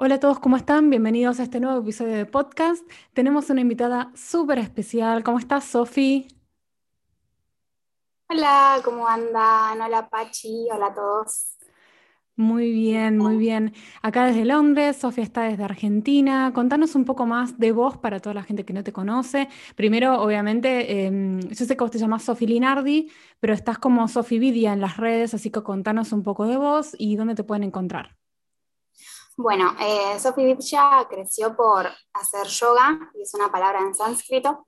[0.00, 0.90] Hola a todos, ¿cómo están?
[0.90, 2.88] Bienvenidos a este nuevo episodio de podcast.
[3.14, 5.24] Tenemos una invitada súper especial.
[5.24, 6.28] ¿Cómo estás, Sofi?
[8.28, 9.80] Hola, ¿cómo andan?
[9.80, 10.68] Hola, Pachi.
[10.72, 11.56] Hola a todos.
[12.36, 13.74] Muy bien, muy bien.
[14.00, 16.52] Acá desde Londres, Sofía está desde Argentina.
[16.54, 19.48] Contanos un poco más de vos para toda la gente que no te conoce.
[19.74, 23.10] Primero, obviamente, em, yo sé que vos te llamás Sofi Linardi,
[23.40, 26.94] pero estás como Sofi Vidia en las redes, así que contanos un poco de vos
[27.00, 28.16] y dónde te pueden encontrar.
[29.38, 34.66] Bueno, eh, Vidya creció por hacer yoga, y es una palabra en sánscrito.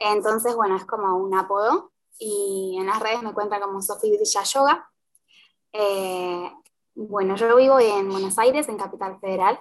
[0.00, 1.92] Entonces, bueno, es como un apodo.
[2.18, 4.90] Y en las redes me cuenta como Sofi Vidya Yoga.
[5.72, 6.52] Eh,
[6.96, 9.60] bueno, yo vivo en Buenos Aires, en Capital Federal.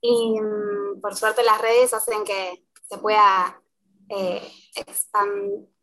[0.00, 3.62] Y mm, por suerte las redes hacen que se pueda
[4.08, 4.50] eh,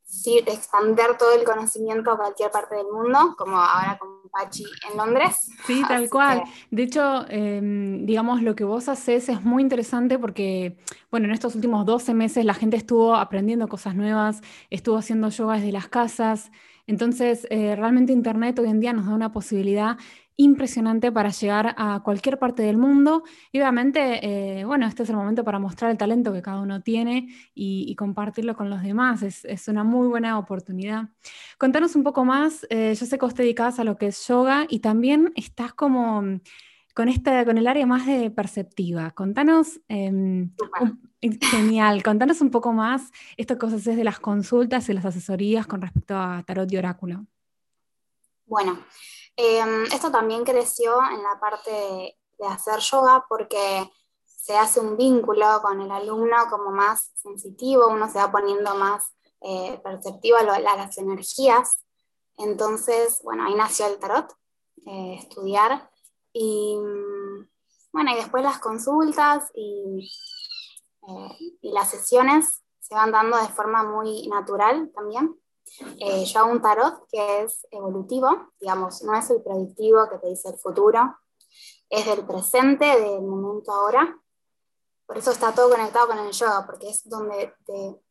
[0.09, 4.97] expandir expander todo el conocimiento a cualquier parte del mundo, como ahora con Pachi en
[4.97, 5.49] Londres.
[5.65, 6.43] Sí, tal cual.
[6.71, 10.77] De hecho, em, digamos, lo que vos haces es muy interesante porque,
[11.11, 15.55] bueno, en estos últimos 12 meses la gente estuvo aprendiendo cosas nuevas, estuvo haciendo yoga
[15.55, 16.51] desde las casas.
[16.89, 19.95] Entonces, eh, realmente Internet hoy en día nos da una posibilidad
[20.37, 23.21] impresionante para llegar a cualquier parte del mundo.
[23.51, 26.81] Y obviamente, eh, bueno, este es el momento para mostrar el talento que cada uno
[26.81, 29.21] tiene y, compartirlo con los demás.
[29.21, 31.09] Es, una muy buena oportunidad.
[31.59, 34.27] Contanos un poco más, eh, yo sé que vos te dedicas a lo que es
[34.27, 36.23] yoga y también estás como
[36.99, 39.11] con, esta, con el área más de perceptiva.
[39.11, 40.51] Contanos, em,
[41.21, 45.65] genial, contanos un poco más esto que vos haces de las consultas y las asesorías
[45.65, 47.25] con respecto a tarot y oráculo.
[48.45, 48.79] Bueno,
[49.41, 53.89] Em, esto también creció en la parte de, hacer yoga porque
[54.25, 59.15] se hace un vínculo con el alumno como más sensitivo, uno se va poniendo más
[59.39, 61.85] eh, perceptivo a, las energías.
[62.37, 64.29] Entonces, bueno, ahí nació el tarot,
[64.85, 65.88] eh, estudiar.
[66.33, 66.77] Y
[67.91, 70.09] bueno, y después las consultas y,
[71.07, 75.35] eh, y las sesiones se van dando de forma muy natural también.
[75.99, 80.27] Eh, yo hago un tarot que es evolutivo, digamos, no es el predictivo que te
[80.27, 81.17] dice el futuro,
[81.89, 84.19] es del presente, del momento ahora.
[85.05, 88.01] Por eso está todo conectado con el yoga, porque es donde te,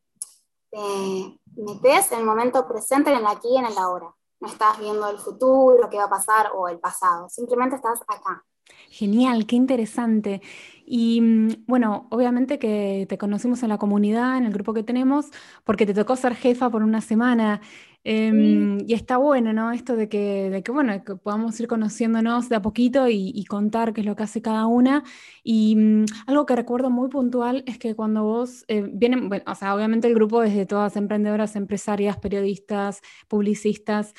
[1.57, 4.15] metes en el momento presente, en el aquí y en el ahora.
[4.41, 8.45] No estás viendo el futuro, qué va a pasar o el pasado, simplemente estás acá.
[8.91, 10.41] Genial, qué interesante.
[10.87, 15.27] Y mm, bueno, obviamente que te conocimos en la comunidad, en el grupo que tenemos,
[15.65, 17.61] porque te tocó ser jefa por una semana.
[18.05, 19.73] Em, y está bueno, ¿no?
[19.73, 23.93] Esto de que, de que, bueno, que podamos ir conociéndonos de a poquito y, contar
[23.93, 25.05] qué es lo que hace cada una.
[25.43, 29.55] Y mm, algo que recuerdo muy puntual es que cuando vos eh, vienen, bueno, o
[29.55, 34.15] sea, obviamente el grupo es de todas emprendedoras, empresarias, periodistas, publicistas,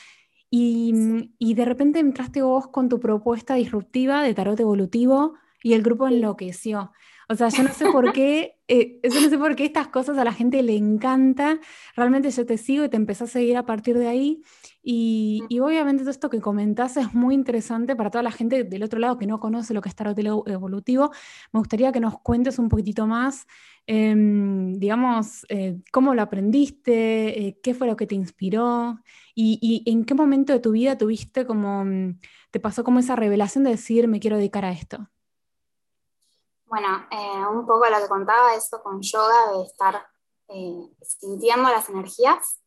[0.52, 0.94] y,
[1.38, 6.08] y, de repente entraste vos con tu propuesta disruptiva de tarot evolutivo y el grupo
[6.08, 6.92] enloqueció.
[7.32, 10.18] O sea, yo no sé por qué, eh, yo no sé por qué estas cosas
[10.18, 11.60] a la gente le encanta.
[11.96, 14.42] Realmente yo te sigo y te empecé a seguir a partir de ahí.
[14.82, 18.82] Y, y, obviamente todo esto que comentás es muy interesante para toda la gente del
[18.82, 21.12] otro lado que no conoce lo que es tarot evolutivo.
[21.54, 23.46] Me gustaría que nos cuentes un poquitito más,
[23.86, 29.00] em, digamos, eh, cómo lo aprendiste, eh, qué fue lo que te inspiró
[29.36, 32.20] y, en qué momento de tu vida tuviste como, mm,
[32.52, 35.10] te pasó como esa revelación de decir, me quiero dedicar a esto.
[36.70, 40.08] Bueno, eh, un poco lo que contaba esto con yoga, de estar
[40.50, 42.62] eh, sintiendo las energías.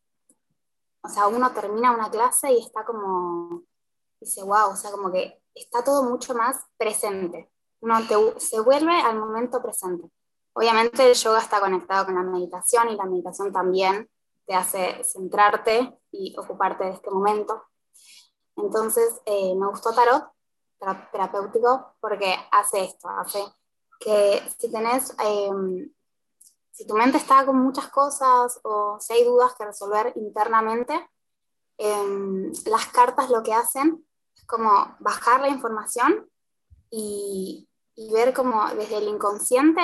[1.01, 3.63] O sea, uno termina una clase y está como,
[4.19, 7.49] dice, wow, o sea, como que está todo mucho más presente.
[7.79, 7.95] Uno
[8.39, 10.09] se vuelve al momento presente.
[10.51, 14.09] Obviamente el yoga está conectado con la meditación y la meditación también
[14.45, 17.63] te hace centrarte y ocuparte de este momento.
[18.57, 20.25] Entonces, eh, me gustó Tarot,
[21.09, 23.41] terapéutico, porque hace esto, hace
[24.03, 25.89] que si tenés, em,
[26.71, 31.09] si tu mente está con muchas cosas o si hay dudas que resolver internamente,
[31.77, 34.05] em, las cartas lo que hacen
[34.35, 36.29] es como bajar la información
[36.89, 39.81] y, y ver como desde el inconsciente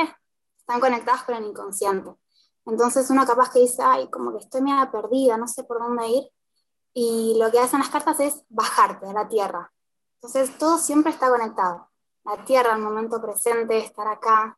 [0.57, 2.13] están conectadas con el inconsciente.
[2.65, 6.07] Entonces uno capaz que dice, ay, como que estoy media perdida, no sé por dónde
[6.07, 6.23] ir.
[6.93, 9.71] Y lo que hacen las cartas es bajarte a la tierra.
[10.15, 11.88] Entonces todo siempre está conectado
[12.29, 14.57] la tierra, el momento presente, estar acá.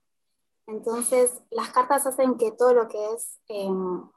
[0.68, 4.09] Entonces, las cartas hacen que todo lo que es em,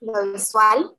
[0.00, 0.96] lo visual,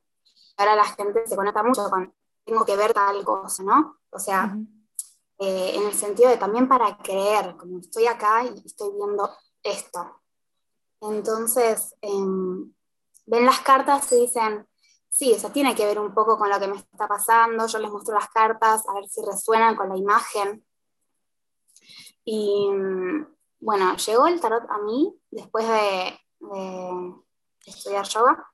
[0.57, 2.13] ahora la gente se conecta mucho con,
[2.45, 3.97] tengo que ver tal cosa, ¿no?
[4.12, 4.56] O sea,
[5.39, 9.30] eh, en el sentido de también para creer, como estoy acá y estoy viendo
[9.63, 10.21] esto.
[11.01, 12.74] Entonces, em,
[13.25, 14.68] ven las cartas y dicen,
[15.09, 17.92] sí, eso tiene que ver un poco con lo que me está pasando, yo les
[17.92, 20.65] muestro las cartas, a ver si resuenan con la imagen.
[22.31, 22.70] Y
[23.60, 26.20] bueno, llegó el tarot a mí después de,
[27.66, 28.46] estudiar yoga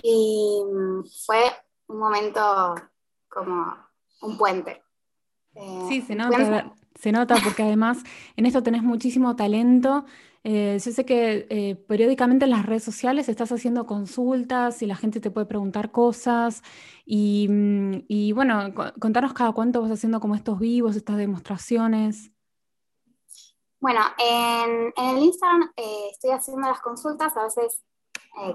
[0.00, 0.62] y
[1.26, 1.40] fue
[1.88, 2.76] un momento
[3.28, 3.76] como
[4.20, 4.82] un puente.
[5.56, 7.98] Eh, sí, se nota, se nota porque además
[8.36, 10.04] en esto tenés muchísimo talento.
[10.44, 14.94] Eh, yo sé que eh, periódicamente en las redes sociales estás haciendo consultas y la
[14.94, 16.62] gente te puede preguntar cosas.
[17.04, 22.32] Y, mm, bueno, contanos cada cuánto vas haciendo como estos vivos, estas demostraciones.
[23.82, 27.82] Bueno, en, el Instagram estoy haciendo las consultas, a veces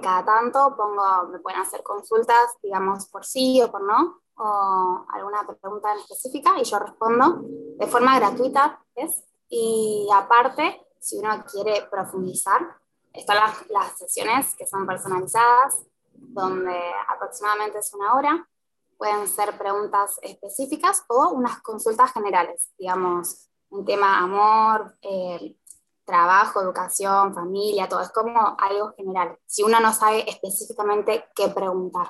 [0.02, 5.46] cada tanto pongo, me pueden hacer consultas, digamos, por sí o por no, o alguna
[5.46, 9.26] pregunta en específica y yo respondo de forma gratuita, ¿ves?
[9.50, 12.62] Y aparte, si uno quiere profundizar,
[13.12, 15.76] están las, las sesiones que son personalizadas,
[16.14, 16.80] donde
[17.10, 18.50] aproximadamente es una hora,
[18.98, 25.56] pueden ser preguntas específicas o unas consultas generales, digamos, un tema amor, eh,
[26.06, 32.08] trabajo, educación, familia, todo, es como algo general, si uno no sabe específicamente qué preguntar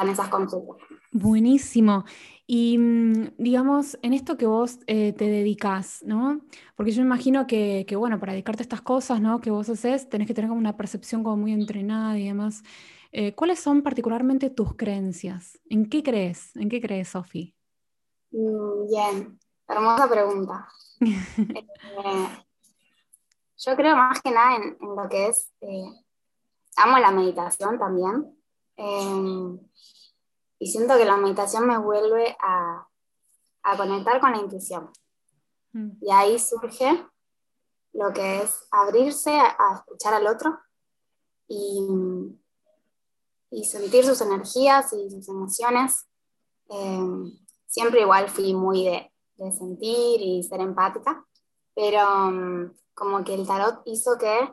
[0.00, 0.76] en esas consultas.
[1.10, 2.04] Buenísimo.
[2.46, 6.40] Y mm, digamos, en esto que vos eh, te dedicas, ¿no?
[6.76, 9.40] Porque yo imagino que, bueno, para dedicarte a estas cosas, ¿no?
[9.40, 12.62] Que vos haces, tenés que tener como una percepción como muy entrenada y demás.
[13.12, 15.58] Eh, ¿Cuáles son particularmente tus creencias?
[15.68, 16.56] ¿En qué crees?
[16.56, 17.54] ¿En qué crees, Sofi?
[18.30, 19.38] Mm, bien,
[19.72, 20.68] hermosa pregunta.
[22.04, 22.28] Eh,
[23.58, 25.52] yo creo más que nada en, en lo que es,
[26.76, 28.36] amo la meditación también.
[28.76, 29.58] Em,
[30.58, 32.86] y siento que la meditación me vuelve a,
[33.62, 34.90] a conectar con la intuición.
[35.72, 35.90] Mm.
[36.00, 37.06] Y ahí surge
[37.92, 40.58] lo que es abrirse a, escuchar al otro
[41.48, 41.86] y,
[43.50, 46.06] y, sentir sus energías y sus emociones.
[46.68, 49.11] Em, siempre igual fui muy de,
[49.44, 51.24] de, sentir y ser empática,
[51.74, 54.52] pero um, como que el tarot hizo que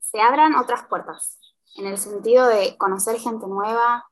[0.00, 1.38] se abran otras puertas
[1.76, 4.08] en el sentido de conocer gente nueva,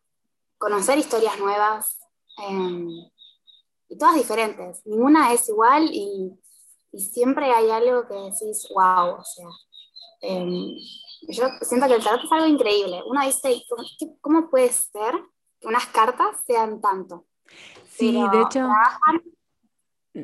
[0.59, 1.99] conocer historias nuevas,
[2.39, 2.89] em,
[3.89, 4.85] y todas diferentes.
[4.87, 6.33] Ninguna es igual y,
[6.99, 9.49] siempre hay algo que decís, wow, o sea,
[10.23, 10.75] em,
[11.29, 13.03] yo siento que el tarot es algo increíble.
[13.07, 13.62] Uno dice,
[14.23, 15.12] ¿cómo, puede ser
[15.61, 17.27] que unas cartas sean tanto?
[17.91, 18.67] Sí, de hecho...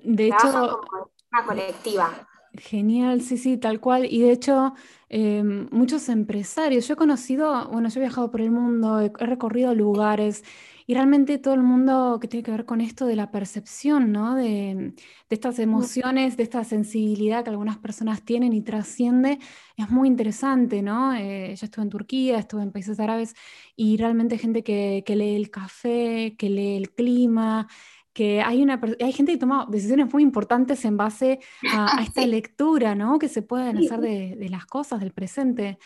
[0.04, 2.28] de hecho, como una colectiva.
[2.54, 4.04] Genial, sí, sí, tal cual.
[4.04, 4.74] Y de hecho,
[5.08, 9.74] em, muchos empresarios, yo he conocido, bueno, yo he viajado por el mundo, he, recorrido
[9.74, 10.44] lugares
[10.86, 14.34] y realmente todo el mundo que tiene que ver con esto de la percepción, ¿no?
[14.34, 14.94] De,
[15.30, 19.38] estas emociones, de esta sensibilidad que algunas personas tienen y trasciende,
[19.76, 21.14] es muy interesante, ¿no?
[21.14, 23.34] Eh, yo estuve en Turquía, estuve en países árabes
[23.76, 27.66] y realmente gente que, que lee el café, que lee el clima
[28.12, 31.40] que hay, una, hay gente que toma decisiones muy importantes en base
[31.72, 33.18] a, esta lectura, ¿no?
[33.18, 35.78] Que se pueden hacer de, las cosas, del presente.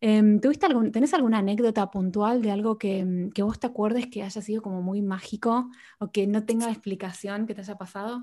[0.00, 4.22] Em, ¿tuviste algún, ¿Tenés alguna anécdota puntual de algo que, que, vos te acuerdes que
[4.22, 8.22] haya sido como muy mágico o que no tenga explicación que te haya pasado?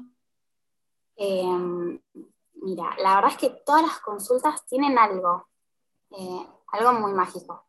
[1.18, 2.00] Em,
[2.62, 5.48] mira, la verdad es que todas las consultas tienen algo,
[6.12, 7.66] eh, algo muy mágico,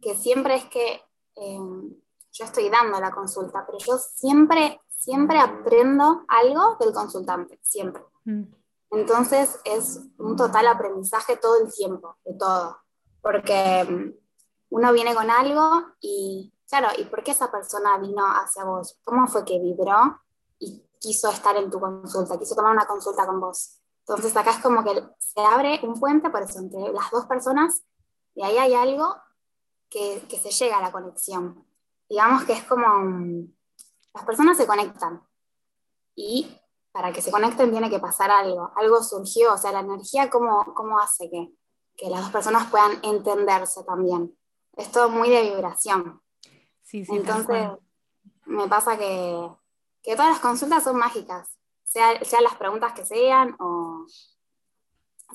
[0.00, 1.02] que siempre es que
[1.36, 1.94] em,
[2.32, 8.04] yo estoy dando la consulta, pero yo siempre siempre aprendo algo del consultante, siempre.
[8.24, 8.42] Mm.
[8.90, 12.76] Entonces es un total aprendizaje todo el tiempo, de todo,
[13.22, 14.12] porque mm,
[14.70, 19.00] uno viene con algo y, claro, ¿y por qué esa persona vino hacia vos?
[19.02, 20.20] ¿Cómo fue que vibró
[20.58, 23.80] y quiso estar en tu consulta, quiso tomar una consulta con vos?
[24.00, 27.84] Entonces acá es como que se abre un puente, por eso, entre las dos personas,
[28.34, 29.16] y ahí hay algo
[29.88, 31.64] que, que se llega a la conexión.
[32.06, 32.86] Digamos que es como...
[32.86, 33.59] Un,
[34.14, 35.22] las personas se conectan
[36.14, 36.56] y
[36.92, 40.74] para que se conecten tiene que pasar algo, algo surgió, o sea, la energía, ¿cómo,
[40.74, 41.52] cómo hace que,
[41.96, 44.36] que las dos personas puedan entenderse también?
[44.76, 46.20] Es todo muy de vibración.
[46.82, 47.70] Sí, sí, Entonces,
[48.46, 49.48] me pasa que,
[50.02, 54.06] que, todas las consultas son mágicas, sean las preguntas que sean, o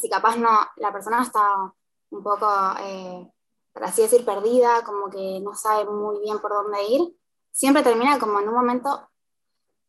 [0.01, 1.73] si capaz no, la persona está
[2.09, 2.47] un poco,
[2.79, 3.31] eh,
[3.73, 7.15] por así decir, perdida, como que no sabe muy bien por dónde ir,
[7.55, 9.09] siempre termina como en un momento,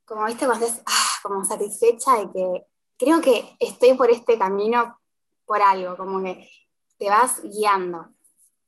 [0.05, 5.01] como viste, cuando estés ah, como satisfecha de que creo que estoy por este camino
[5.45, 6.49] por algo, como que
[6.97, 8.15] te vas guiando.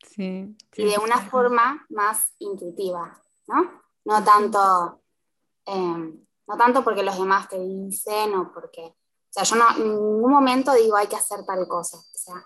[0.03, 3.83] Sí, y de una forma más intuitiva, ¿no?
[4.05, 5.03] No tanto,
[5.65, 9.95] em, no tanto porque los demás te dicen o porque, o sea, yo no, en
[9.95, 12.45] ningún momento digo hay que hacer tal cosa, o sea,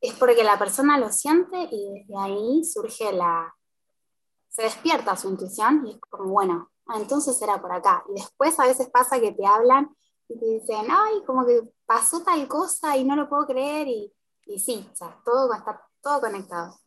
[0.00, 3.54] es porque la persona lo siente y desde ahí surge la,
[4.48, 8.04] se despierta su intuición y es como, bueno, ah, entonces era por acá.
[8.08, 9.94] Y después a veces pasa que te hablan
[10.28, 14.12] y te dicen, ay, como que pasó tal cosa y no lo puedo creer y,
[14.46, 16.78] y sí, o sea, todo va a estar todo conectado.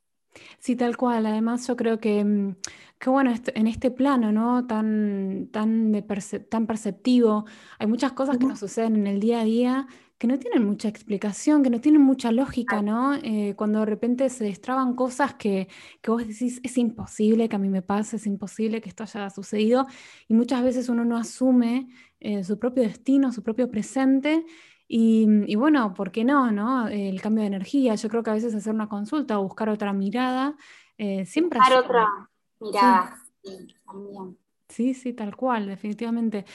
[0.59, 1.25] Sí, tal cual.
[1.25, 2.55] Además, yo creo que, mm,
[2.99, 4.65] que bueno, en este plano, ¿no?
[4.65, 6.01] Tan, tan, de
[6.49, 7.45] tan perceptivo,
[7.79, 9.87] hay muchas cosas que nos suceden en el día a día
[10.21, 13.15] que no tienen mucha explicación, que no tienen mucha lógica, ¿no?
[13.15, 15.67] Eh, cuando de repente se destraban cosas que,
[15.99, 19.31] que, vos decís, es imposible que a mí me pase, es imposible que esto haya
[19.31, 19.87] sucedido,
[20.27, 21.87] y muchas veces uno no asume
[22.19, 24.45] eh, su propio destino, su propio presente,
[24.87, 26.87] y, bueno, ¿por qué no, no?
[26.87, 29.91] El cambio de energía, yo creo que a veces hacer una consulta o buscar otra
[29.91, 30.55] mirada,
[30.99, 31.57] eh, siempre...
[31.57, 34.37] Buscar otra mirada, sí, también.
[34.71, 36.45] Sí, sí, tal cual, definitivamente.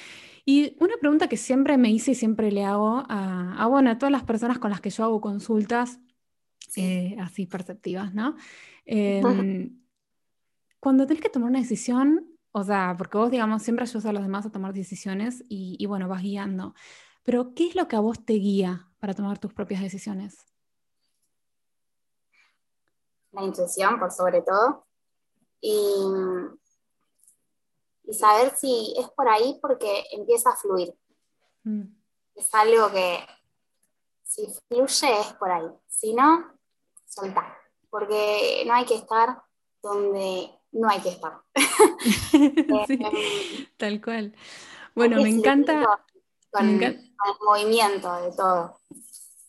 [0.46, 4.10] Y una pregunta que siempre me hice y siempre le hago a, bueno, a todas
[4.10, 6.00] las personas con las que yo hago consultas,
[6.76, 8.36] eh, así perceptivas, ¿no?
[8.88, 9.82] Em,
[10.78, 14.22] cuando tenés que tomar una decisión, o sea, porque vos, digamos, siempre ayudas a los
[14.22, 16.74] demás a tomar decisiones y, y bueno, vas guiando,
[17.24, 20.46] pero ¿qué es lo que a vos te guía para tomar tus propias decisiones?
[23.32, 24.86] La intuición, por sobre todo.
[25.60, 25.74] Y
[28.06, 30.94] y saber si es por ahí porque empieza a fluir.
[31.64, 31.82] Mm.
[32.34, 33.18] Es algo que
[34.22, 36.52] si fluye es por ahí, si no,
[37.06, 37.56] soltar,
[37.90, 39.42] porque no hay que estar
[39.82, 41.40] donde no hay que estar.
[43.76, 44.34] Tal cual.
[44.94, 46.02] Bueno, me encanta,
[46.50, 48.80] con, el movimiento de todo.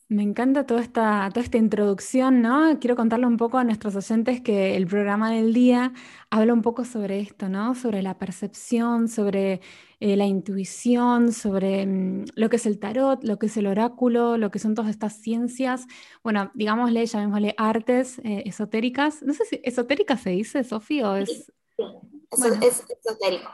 [0.10, 2.80] Me encanta toda esta, toda esta introducción, ¿no?
[2.80, 5.92] Quiero contarle un poco a nuestros oyentes que el programa del día
[6.30, 7.76] habla un poco sobre esto, ¿no?
[7.76, 9.60] Sobre la percepción, sobre
[10.00, 14.38] eh, la intuición, sobre mm, lo que es el tarot, lo que es el oráculo,
[14.38, 15.86] lo que son todas estas ciencias,
[16.24, 19.22] bueno, digámosle, llamémosle artes eh, esotéricas.
[19.24, 21.52] No sé si esotérica se dice, Sofía, o es...
[21.76, 23.52] Sí, es esotérico.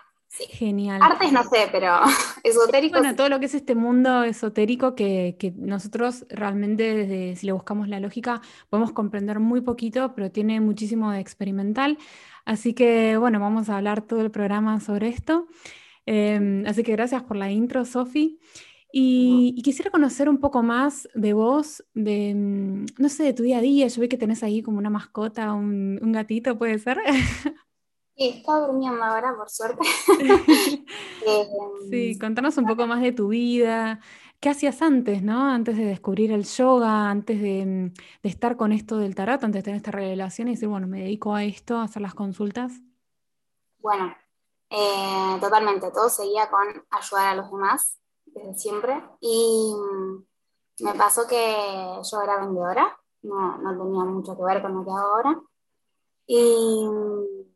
[0.49, 0.99] Genial.
[1.01, 1.99] Artes no sé, pero
[2.43, 2.97] esotérico.
[2.97, 7.87] Bueno, todo lo que es este mundo esotérico que, nosotros realmente, desde, si le buscamos
[7.87, 11.99] la lógica, podemos comprender muy poquito, pero tiene muchísimo de experimental.
[12.45, 15.47] Así que, bueno, vamos a hablar todo el programa sobre esto.
[16.05, 18.39] Em, así que gracias por la intro, Sofi.
[18.91, 23.59] Y, quisiera conocer un poco más de vos, de, mm, no sé, de tu día
[23.59, 23.87] a día.
[23.87, 26.99] Yo vi que tenés ahí como una mascota, un, un gatito, ¿puede ser?
[28.15, 29.87] Sí, está durmiendo ahora, por suerte.
[31.25, 31.47] Eh,
[31.89, 34.01] sí, contanos un poco más de tu vida.
[34.41, 35.47] ¿Qué hacías antes, no?
[35.47, 37.93] Antes de descubrir el yoga, antes de,
[38.23, 41.33] estar con esto del tarot, antes de tener esta revelación y decir, bueno, me dedico
[41.33, 42.73] a esto, a hacer las consultas.
[43.79, 44.13] Bueno,
[44.69, 45.91] eh, totalmente.
[45.91, 49.01] Todo seguía con ayudar a los demás desde siempre.
[49.21, 54.75] Y mm, me pasó que yo era vendedora, no, no tenía mucho que ver con
[54.75, 55.41] lo que hago ahora.
[56.27, 57.52] Y mm,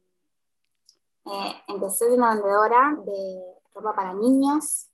[1.30, 3.44] eh, empecé siendo vendedora de
[3.74, 4.88] ropa para niños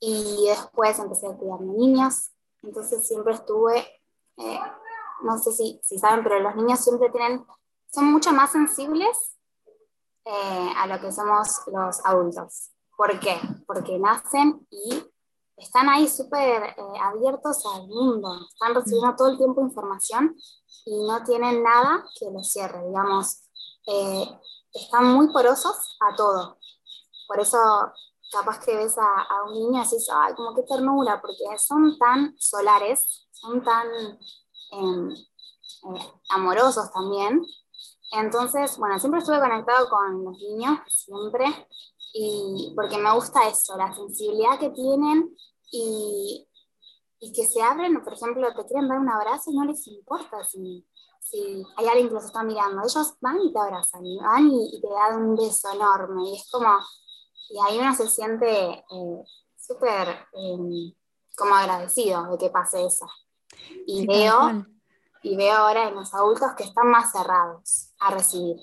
[0.00, 2.30] y después empecé a cuidar de niños.
[2.62, 3.78] Entonces siempre estuve,
[4.36, 4.60] eh,
[5.22, 7.46] no sé si, si, saben, pero los niños siempre tienen,
[7.90, 9.38] son mucho más sensibles
[10.24, 12.70] eh, a lo que somos los adultos.
[12.96, 13.40] ¿Por qué?
[13.66, 15.02] Porque nacen y
[15.56, 20.36] están ahí súper abiertos al mundo, están recibiendo todo el tiempo información
[20.84, 23.42] y no tienen nada que los cierre, digamos
[24.72, 26.58] están muy porosos a todo.
[27.26, 27.58] Por eso,
[28.30, 32.34] capaz que ves a, un niño y dices, ay, como qué ternura, porque son tan
[32.38, 33.86] solares, son tan
[34.72, 37.44] em, eh, amorosos también.
[38.12, 41.46] Entonces, bueno, siempre estuve conectado con los niños, siempre,
[42.12, 45.34] y porque me gusta eso, la sensibilidad que tienen
[45.70, 46.46] y,
[47.20, 50.44] y que se abren, por ejemplo, te quieren dar un abrazo y no les importa
[50.44, 50.84] si
[51.22, 54.80] si hay alguien que los está mirando, ellos van y te abrazan, y van y,
[54.80, 56.68] te dan un beso enorme, y es como,
[57.48, 59.24] y ahí uno se siente eh,
[59.56, 60.92] súper em,
[61.36, 63.06] como agradecido de que pase eso.
[63.86, 64.66] Y veo,
[65.22, 68.56] y veo ahora en los adultos que están más cerrados a recibir.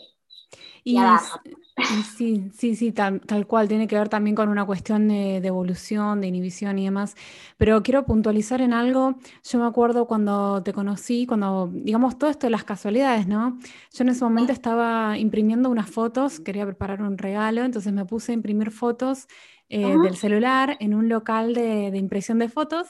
[0.89, 6.21] Y, sí, sí, sí, tal, cual, tiene que ver también con una cuestión de, evolución,
[6.21, 7.15] de inhibición y demás.
[7.57, 12.47] Pero quiero puntualizar en algo, yo me acuerdo cuando te conocí, cuando, digamos, todo esto
[12.47, 13.59] de las casualidades, ¿no?
[13.93, 18.31] Yo en ese momento estaba imprimiendo unas fotos, quería preparar un regalo, entonces me puse
[18.31, 19.27] a imprimir fotos
[19.69, 22.87] eh, del celular en un local de, impresión de fotos.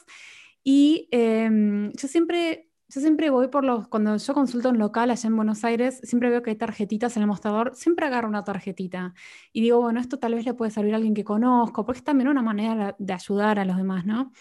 [0.63, 5.27] Y em, yo siempre yo siempre voy por los, cuando yo consulto un local allá
[5.27, 9.13] en Buenos Aires, siempre veo que hay tarjetitas en el mostrador, siempre agarro una tarjetita
[9.53, 12.03] y digo, bueno, esto tal vez le puede servir a alguien que conozco, porque es
[12.03, 14.31] también una manera de ayudar a los demás, ¿no?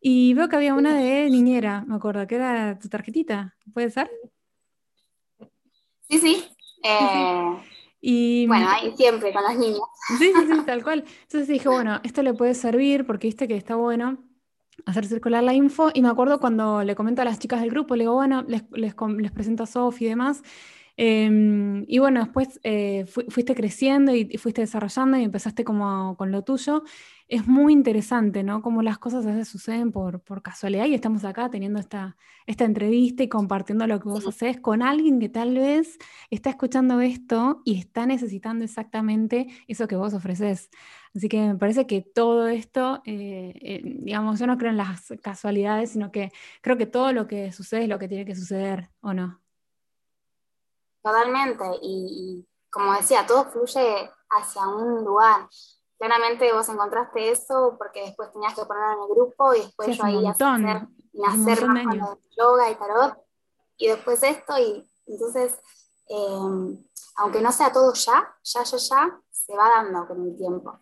[0.00, 4.10] Y veo que había una de niñera, me acuerdo, que era tu tarjetita, ¿puede ser?
[6.08, 6.44] Sí, sí.
[6.82, 7.56] Eh,
[8.00, 9.82] Y, bueno, ahí siempre con las niñas.
[10.18, 11.04] Sí, sí, sí, tal cual.
[11.22, 14.31] Entonces dije, bueno, esto le puede servir porque viste que está bueno
[14.86, 15.90] hacer circular la info.
[15.94, 18.64] Y me acuerdo cuando le comento a las chicas del grupo, le digo, bueno, les,
[18.72, 20.42] les, les presento a Sofi y demás.
[20.96, 26.42] Em, y bueno, después eh, fuiste creciendo y, fuiste desarrollando y empezaste como con lo
[26.42, 26.84] tuyo.
[27.32, 28.60] Es muy interesante, ¿no?
[28.60, 32.14] Cómo las cosas a veces suceden por, por casualidad y estamos acá teniendo esta,
[32.46, 35.96] esta entrevista y compartiendo lo que vos haces con alguien que tal vez
[36.28, 40.68] está escuchando esto y está necesitando exactamente eso que vos ofreces.
[41.16, 45.14] Así que me parece que todo esto, eh, eh, digamos, yo no creo en las
[45.22, 48.90] casualidades, sino que creo que todo lo que sucede es lo que tiene que suceder,
[49.00, 49.40] ¿o no?
[51.02, 55.48] Totalmente, y, como decía, todo fluye hacia un lugar.
[56.02, 60.04] Claramente vos encontraste eso porque después tenías que ponerlo en el grupo y después yo
[60.04, 63.18] ahí hacer, nacer más con el yoga y tarot
[63.76, 65.60] y después esto y entonces
[66.08, 66.76] em,
[67.14, 70.76] aunque no sea todo ya, ya, ya, ya, se va dando con el tiempo.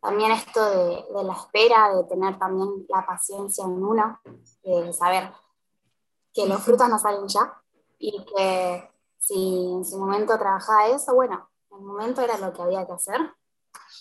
[0.00, 4.18] También esto de, de la espera, de tener también la paciencia en uno,
[4.62, 5.30] de saber
[6.32, 7.60] que los frutos no salen ya
[7.98, 12.62] y que si en su momento trabajaba eso, bueno, en el momento era lo que
[12.62, 13.20] había que hacer.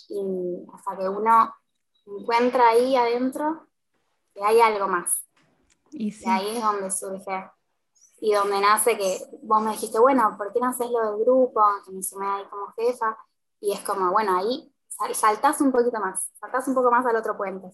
[0.09, 1.53] Y hasta que uno
[2.05, 3.67] encuentra ahí adentro
[4.33, 5.25] que hay algo más.
[5.91, 7.51] Y, ahí es donde surge
[8.19, 11.61] y donde nace que vos me dijiste, bueno, ¿por qué no haces lo del grupo?
[11.85, 13.17] Que me sumé ahí como jefa.
[13.59, 14.73] Y es como, bueno, ahí
[15.13, 17.67] saltás un poquito más, saltás un poco más al otro puente.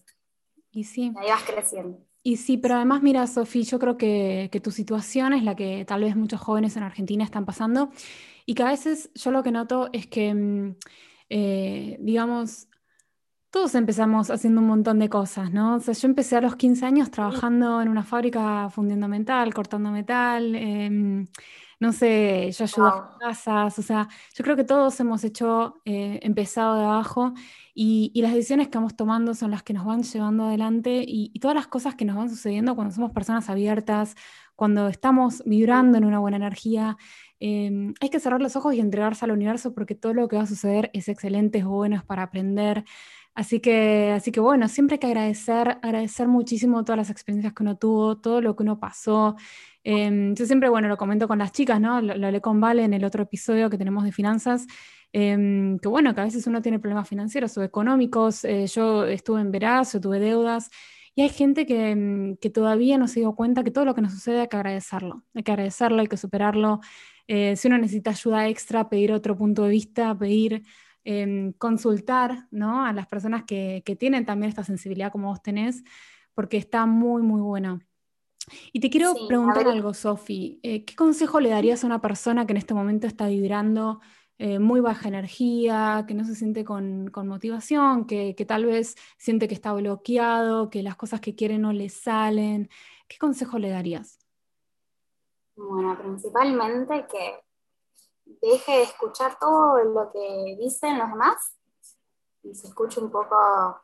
[0.72, 1.12] Y sí.
[1.14, 1.98] Y ahí vas creciendo.
[2.22, 6.02] Y sí, pero además, mira, Sofi, yo creo que, tu situación es la que tal
[6.02, 7.90] vez muchos jóvenes en Argentina están pasando
[8.44, 10.76] y que a veces yo lo que noto es que, mm,
[11.30, 12.68] eh, digamos,
[13.50, 15.76] todos empezamos haciendo un montón de cosas, ¿no?
[15.76, 19.90] O sea, yo empecé a los 15 años trabajando en una fábrica fundiendo metal, cortando
[19.90, 21.26] metal, em,
[21.80, 26.20] no sé, yo ayudo a casas, o sea, yo creo que todos hemos hecho, eh,
[26.22, 27.32] empezado de abajo
[27.74, 31.54] y, las decisiones que vamos tomando son las que nos van llevando adelante y, todas
[31.54, 34.14] las cosas que nos van sucediendo cuando somos personas abiertas,
[34.56, 36.98] cuando estamos vibrando en una buena energía.
[37.40, 40.42] Em, hay que cerrar los ojos y entregarse al universo porque todo lo que va
[40.42, 42.84] a suceder es excelente, es bueno, es para aprender.
[43.34, 47.62] Así que, así que bueno, siempre hay que agradecer, agradecer muchísimo todas las experiencias que
[47.62, 49.36] uno tuvo, todo lo que uno pasó.
[49.84, 52.00] Em, yo siempre, bueno, lo comento con las chicas, ¿no?
[52.02, 54.66] Lo, lo hablé con Vale en el otro episodio que tenemos de finanzas.
[55.12, 58.44] Em, que bueno, que a veces uno tiene problemas financieros o económicos.
[58.44, 60.70] Eh, yo estuve en Veraz, tuve deudas.
[61.14, 64.12] Y hay gente que, que, todavía no se dio cuenta que todo lo que nos
[64.12, 65.24] sucede hay que agradecerlo.
[65.34, 66.80] Hay que agradecerlo, hay que superarlo.
[67.32, 70.64] Eh, si uno necesita ayuda extra, pedir otro punto de vista, pedir
[71.04, 72.84] em, consultar ¿no?
[72.84, 75.84] a las personas que, que, tienen también esta sensibilidad como vos tenés,
[76.34, 77.78] porque está muy, muy bueno.
[78.72, 80.58] Y te quiero preguntar algo, Sofi.
[80.64, 84.00] Eh, ¿Qué consejo le darías a una persona que en este momento está vibrando
[84.38, 89.54] eh, muy baja energía, que no se siente con, motivación, que, tal vez siente que
[89.54, 92.68] está bloqueado, que las cosas que quiere no le salen.
[93.06, 94.18] ¿Qué consejo le darías?
[95.68, 97.44] Bueno, principalmente que
[98.24, 101.54] deje de escuchar todo lo que dicen los demás
[102.42, 103.82] y se escuche un poco a,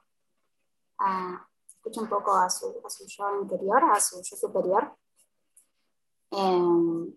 [1.85, 4.97] un poco a su, yo interior, a su yo superior.
[6.31, 7.13] Em,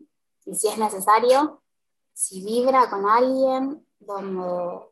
[0.46, 1.62] y si es necesario,
[2.14, 4.92] si vibra con alguien donde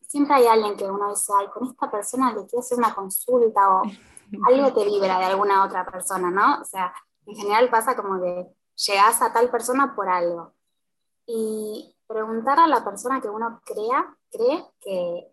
[0.00, 3.76] siempre hay alguien que uno dice, ay, con esta persona le quiero hacer una consulta
[3.76, 3.82] o
[4.48, 6.62] algo te vibra de alguna otra persona, ¿no?
[6.62, 6.92] O sea,
[7.26, 10.52] en general pasa como que llegas a tal persona por algo.
[11.26, 15.32] Y preguntar a la persona que uno crea, cree que,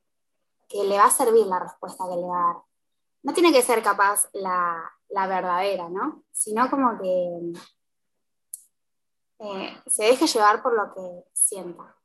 [0.67, 2.62] que le va a servir la respuesta que le va a dar.
[3.21, 6.23] No tiene que ser capaz la, la verdadera, ¿no?
[6.32, 7.53] Sino como que
[9.39, 11.95] eh, se deje llevar por lo que sienta.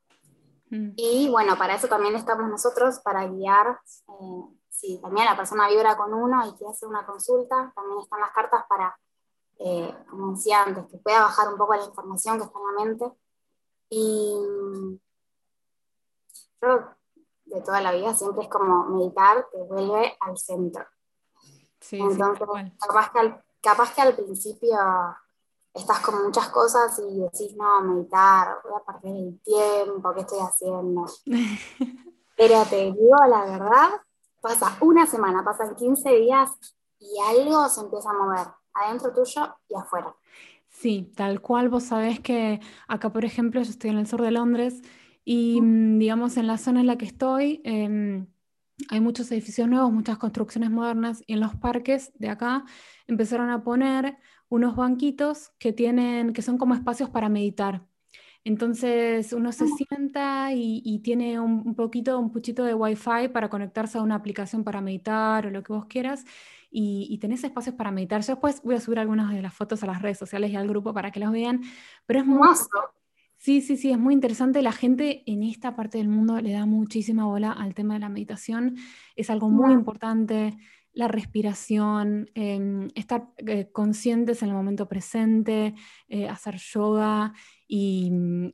[0.69, 0.91] Mm.
[0.95, 5.97] Y bueno, para eso también estamos nosotros, para guiar, eh, si también la persona vibra
[5.97, 8.97] con uno y quiere hacer una consulta, también están las cartas para,
[9.59, 12.85] eh, como decía antes, que pueda bajar un poco la información que está en la
[12.85, 13.11] mente.
[13.89, 14.99] Y
[16.61, 16.79] yo
[17.45, 20.85] de toda la vida siempre es como meditar, te vuelve al centro.
[21.91, 22.47] Entonces,
[22.79, 24.77] capaz, que capaz que al principio
[25.73, 30.39] estás con muchas cosas y decís, no, meditar, voy a perder el tiempo, ¿qué estoy
[30.39, 31.05] haciendo?
[32.37, 33.89] Pero te digo la verdad,
[34.41, 36.51] pasa una semana, pasan 15 días
[36.99, 38.47] y algo se empieza a mover
[38.83, 40.15] adentro tuyo y afuera.
[40.69, 44.31] Sí, tal cual vos sabés que acá, por ejemplo, yo estoy en el sur de
[44.31, 44.81] Londres
[45.25, 48.27] y, mm, digamos, en la zona en la que estoy, em,
[48.89, 52.65] hay muchos edificios nuevos, muchas construcciones modernas y en los parques de acá
[53.07, 57.83] empezaron a poner unos banquitos que tienen, que son como espacios para meditar.
[58.43, 64.01] Entonces uno se sienta y, tiene un, poquito, un puchito de wifi para conectarse a
[64.01, 66.25] una aplicación para meditar o lo que vos quieras.
[66.71, 68.21] Y, tenés espacios para meditar.
[68.21, 70.67] Yo después voy a subir algunas de las fotos a las redes sociales y al
[70.67, 71.61] grupo para que las vean.
[72.05, 72.47] Pero es muy...
[73.37, 74.61] Sí, sí, sí, es muy interesante.
[74.61, 78.09] La gente en esta parte del mundo le da muchísima bola al tema de la
[78.09, 78.75] meditación.
[79.15, 80.57] Es algo muy importante
[80.93, 85.75] la respiración, em, estar eh, conscientes en el momento presente,
[86.07, 87.33] eh, hacer yoga
[87.67, 88.11] y,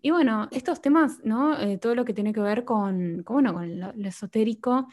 [0.09, 1.59] bueno, estos temas, ¿no?
[1.59, 4.87] Eh, todo lo que tiene que ver con, bueno, con lo, esotérico,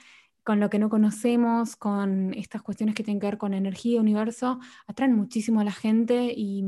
[0.44, 4.61] con lo que no conocemos, con estas cuestiones que tienen que ver con energía, universo,
[4.87, 6.64] atraen muchísimo a la gente y,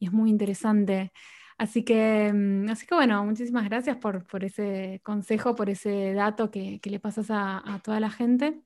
[0.00, 1.12] es muy interesante.
[1.58, 6.80] Así que, mm, así que bueno, muchísimas gracias por, ese consejo, por ese dato que,
[6.84, 8.62] le pasas a toda la gente.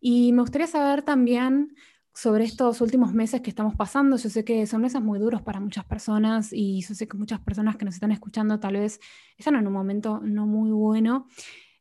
[0.00, 1.74] Y me gustaría saber también
[2.14, 4.16] sobre estos últimos meses que estamos pasando.
[4.16, 7.40] Yo sé que son meses muy duros para muchas personas y yo sé que muchas
[7.40, 9.00] personas que nos están escuchando tal vez
[9.36, 11.28] están en un momento no muy bueno.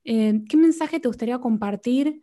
[0.05, 2.21] Eh, ¿Qué mensaje te gustaría compartir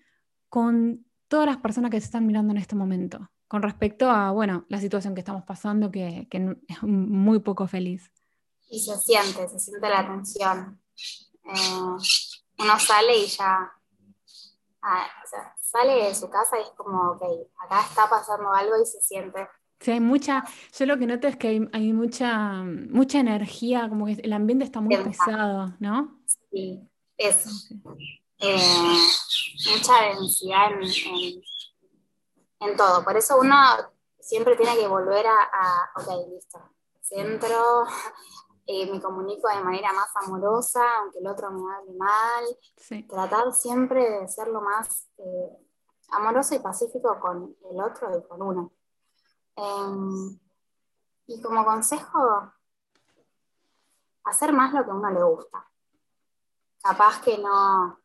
[0.48, 4.64] con todas las personas que se están mirando en este momento con respecto a, bueno,
[4.70, 8.10] la situación que estamos pasando que, es muy poco feliz?
[8.70, 10.80] Y se siente, se siente la tensión.
[11.44, 11.96] Eh,
[12.58, 13.70] uno sale y ya
[14.82, 15.06] Ah,
[15.60, 17.22] sale de su casa y es como, ok,
[17.64, 19.48] acá está pasando algo y se siente.
[19.78, 20.44] Sí, hay mucha,
[20.76, 24.80] yo lo que noto es que hay, mucha, mucha energía, como que el ambiente está
[24.80, 26.20] muy pesado, ¿no?
[26.50, 26.88] Sí,
[27.28, 27.50] eso.
[28.38, 28.96] Eh,
[29.70, 31.42] mucha densidad en,
[32.60, 33.04] en, todo.
[33.04, 33.56] Por eso uno
[34.18, 36.58] siempre tiene que volver a, a ok, listo,
[37.00, 37.86] centro,
[38.66, 42.44] eh, me comunico de manera más amorosa, aunque el otro me hable mal.
[43.08, 45.58] Tratar siempre de ser lo más eh,
[46.10, 48.72] amoroso y pacífico con el otro y con uno.
[49.56, 50.38] Em,
[51.26, 52.52] y como consejo,
[54.24, 55.71] hacer más lo que a uno le gusta.
[56.82, 57.98] Capaz que no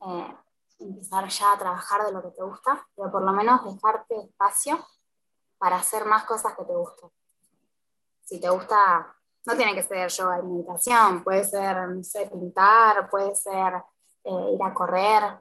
[0.00, 0.36] eh,
[0.78, 4.78] empezar ya a trabajar de lo que te gusta, pero por lo menos dejarte espacio
[5.58, 7.10] para hacer más cosas que te gusten.
[8.24, 9.14] Si te gusta
[9.48, 13.82] no tiene que ser yoga y meditación, puede ser, no sé, pintar, puede ser
[14.24, 15.40] eh, ir a correr,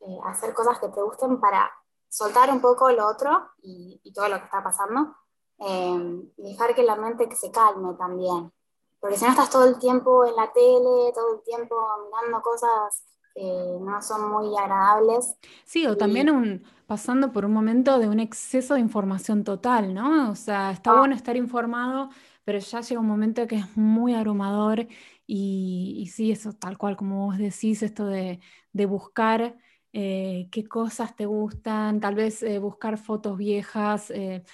[0.00, 1.68] eh, hacer cosas que te gusten para
[2.08, 5.16] soltar un poco lo otro y, todo lo que está pasando
[5.58, 8.52] eh, y dejar que la mente que se calme también.
[9.00, 13.04] Porque si no estás todo el tiempo en la tele, todo el tiempo mirando cosas
[13.34, 15.36] que no son muy agradables.
[15.64, 20.30] Sí, o también un, pasando por un momento de un exceso de información total, ¿no?
[20.30, 20.98] O sea, está ah.
[20.98, 22.10] bueno estar informado,
[22.44, 24.88] pero ya llega un momento que es muy abrumador
[25.26, 28.40] y, sí, eso tal cual como vos decís, esto de,
[28.72, 29.56] buscar
[30.00, 34.44] eh, qué cosas te gustan, tal vez eh, buscar fotos viejas, eh,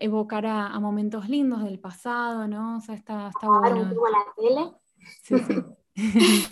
[0.00, 2.78] evocar a, momentos lindos del pasado, ¿no?
[2.78, 3.82] O sea, está, está bueno.
[3.82, 4.72] un poco la tele.
[5.22, 5.38] Sí,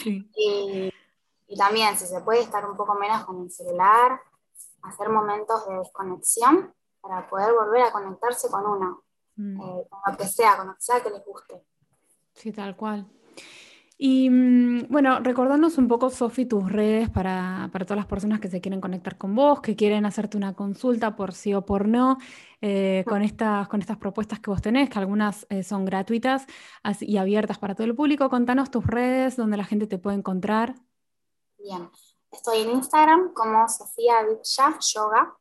[0.02, 0.30] sí.
[0.36, 4.20] y, también, si se puede, estar un poco menos con el celular,
[4.82, 9.04] hacer momentos de desconexión para poder volver a conectarse con uno.
[9.36, 9.58] Mm.
[9.58, 11.64] Eh, con lo que sea, con lo que sea que les guste.
[12.34, 13.10] Sí, tal cual.
[14.06, 18.60] Y mm, bueno, recordarnos un poco, Sofi, tus redes para, todas las personas que se
[18.60, 22.18] quieren conectar con vos, que quieren hacerte una consulta por sí o por no,
[22.60, 26.44] eh, con, estas, con estas propuestas que vos tenés, que algunas eh, son gratuitas
[27.00, 28.28] y abiertas para todo el público.
[28.28, 30.74] Contanos tus redes, donde la gente te puede encontrar.
[31.56, 31.88] Bien,
[32.30, 35.34] estoy en Instagram como Sofía Yoga,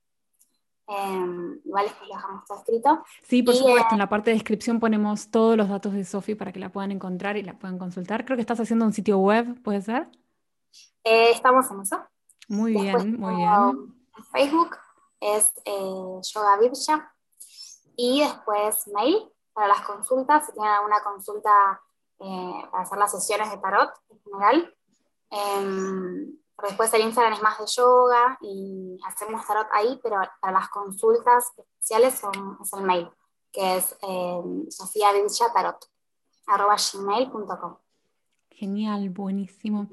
[0.88, 3.04] Em, igual es que lo dejamos todo escrito.
[3.24, 6.52] Sí, por supuesto, en la parte de descripción ponemos todos los datos de Sofi para
[6.52, 8.26] que la puedan encontrar y la puedan consultar.
[8.26, 10.10] Creo que estás haciendo un sitio web, ¿puede ser?
[11.04, 12.02] Eh, estamos en eso.
[12.50, 13.96] Muy bien, muy bien.
[14.32, 14.78] Facebook
[15.20, 17.14] es eh, Yoga Virsha
[17.96, 19.18] y después mail
[19.54, 21.82] para las consultas, si tienen alguna consulta
[22.20, 24.76] eh, para hacer las sesiones de tarot en general.
[26.64, 30.70] Em, después el Instagram es más de yoga y hacemos tarot ahí, pero para las
[30.70, 33.10] consultas especiales son, es el mail,
[33.52, 34.42] que es eh,
[36.94, 37.78] gmail.com
[38.50, 39.88] Genial, buenísimo.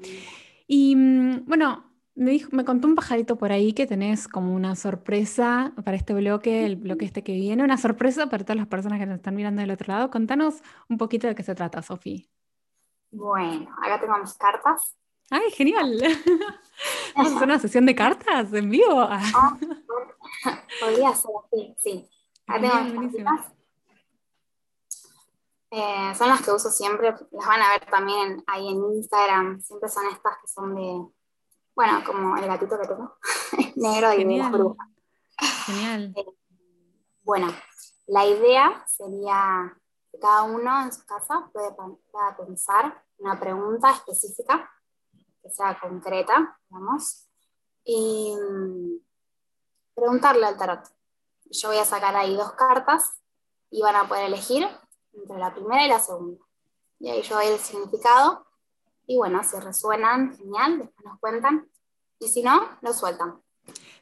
[0.67, 1.83] Y mm, bueno,
[2.15, 6.13] me, dijo, me contó un pajarito por ahí que tenés como una sorpresa para este
[6.13, 9.35] bloque, el bloque este que viene, una sorpresa para todas las personas que nos están
[9.35, 10.11] mirando del otro lado.
[10.11, 12.21] Contanos un poquito de qué se trata, Sofía.
[13.11, 14.95] Bueno, acá tengo mis cartas.
[15.31, 15.97] ¡Ay, genial!
[17.15, 18.99] ¿Vamos a hacer una sesión de cartas en vivo?
[18.99, 19.57] Ah,
[20.79, 22.09] podría ser así, sí.
[25.71, 29.87] eh, son las que uso siempre, las van a ver también ahí en Instagram, siempre
[29.87, 31.05] son estas que son de,
[31.75, 33.17] bueno, como el gatito que tengo,
[33.77, 34.89] negro y bruja.
[35.65, 36.13] Genial.
[36.17, 36.25] Eh,
[37.23, 37.47] bueno,
[38.07, 39.77] la idea sería
[40.19, 44.69] cada uno en su casa puede, pueda pensar una pregunta específica
[45.41, 47.27] que sea concreta, digamos,
[47.83, 48.99] y mm,
[49.95, 50.81] preguntarle al tarot.
[51.49, 53.21] Yo voy a sacar ahí dos cartas
[53.69, 54.67] y van a poder elegir
[55.13, 56.43] entre la primera y la segunda.
[56.99, 58.45] Y ahí yo doy el significado
[59.07, 61.67] y bueno, si resuenan, genial, después nos cuentan.
[62.19, 63.41] Y si no, lo sueltan.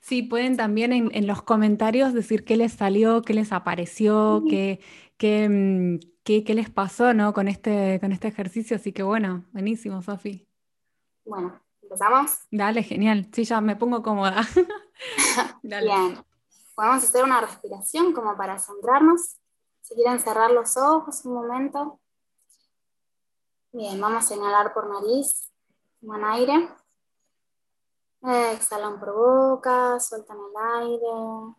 [0.01, 4.79] Sí, pueden también en, los comentarios decir qué les salió, qué les apareció, qué,
[5.19, 7.33] mm, qué, qué, les pasó ¿no?
[7.33, 8.75] con, este, con este ejercicio.
[8.75, 10.48] Así que bueno, buenísimo, Sofi.
[11.29, 12.39] Bueno, ¿empezamos?
[12.49, 13.29] Dale, genial.
[13.31, 14.41] Sí, ya me pongo cómoda.
[15.61, 16.25] Bien.
[16.73, 19.37] Podemos hacer una respiración como para centrarnos.
[19.81, 21.99] Si quieren cerrar los ojos un momento.
[23.71, 25.51] Bien, vamos a inhalar por nariz,
[26.01, 26.67] toman aire.
[28.23, 31.55] Exhalan por boca, sueltan el aire.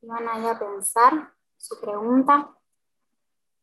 [0.00, 2.55] Y van a ir a pensar su pregunta.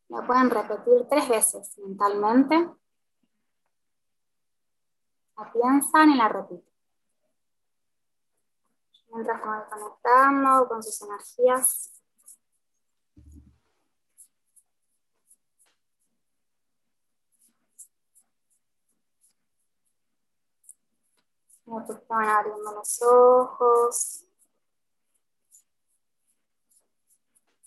[0.08, 2.70] La pueden repetir tres veces mentalmente.
[5.36, 6.72] La piensan y la repiten.
[9.12, 11.90] Mientras van conectando con sus energías.
[21.64, 24.23] Que estaban abriendo los ojos.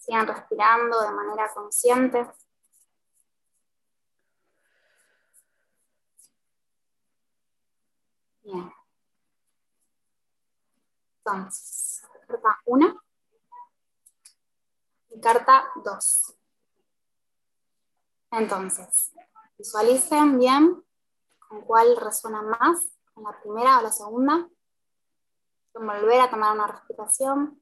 [0.07, 2.31] Sigan respirando de manera consciente.
[8.41, 8.71] Bien.
[11.17, 13.03] Entonces, carta 1
[15.09, 16.37] y carta 2.
[18.31, 19.11] Entonces,
[19.57, 20.85] visualicen bien
[21.49, 22.81] con cuál resuena más
[23.17, 24.47] en la primera o la segunda.
[25.73, 27.61] Volver a tomar una respiración.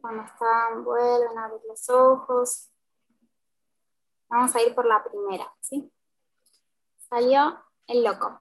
[0.00, 2.70] Cuando están, vuelven a abrir los ojos.
[4.28, 5.92] Vamos a ir por la primera, ¿sí?
[7.08, 8.40] Salió el loco.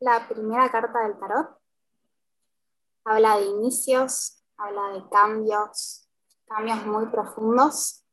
[0.00, 1.58] La primera carta del tarot
[3.04, 6.08] habla de inicios, habla de cambios,
[6.46, 8.04] cambios muy profundos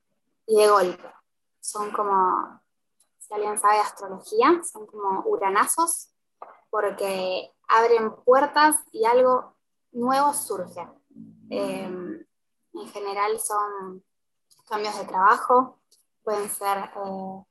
[0.45, 1.13] y de golpe.
[1.59, 2.61] Son como,
[3.19, 6.11] si alguien sabe de astrología, son como uranazos,
[6.69, 9.55] porque abren puertas y algo
[9.91, 10.87] nuevo surge.
[11.49, 12.25] Em,
[12.75, 14.03] en general son
[14.67, 15.79] cambios de trabajo,
[16.23, 17.43] pueden ser eh,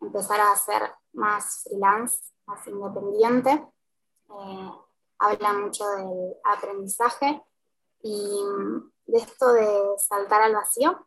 [0.00, 3.50] empezar a hacer más freelance, más independiente.
[4.30, 4.72] Eh,
[5.18, 7.42] habla mucho del aprendizaje
[8.02, 8.42] y
[9.06, 9.68] de esto de
[9.98, 11.06] saltar al vacío,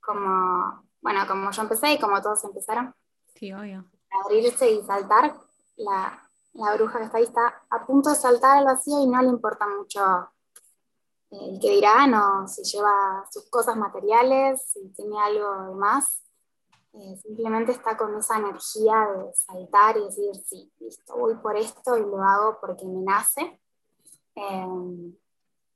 [0.00, 2.94] como, bueno, como yo empecé y como todos empezaron.
[3.34, 3.84] Sí, obvio.
[4.24, 5.34] Abrirse y saltar,
[5.76, 9.20] la, la bruja que está ahí está a punto de saltar al vacío y no
[9.22, 10.28] le importa mucho
[11.40, 16.22] el que dirán o si lleva sus cosas materiales, si tiene algo de más.
[16.92, 21.98] Eh, simplemente está con esa energía de saltar y decir, sí, listo, voy por esto
[21.98, 23.60] y lo hago porque me nace.
[24.36, 25.14] Eh,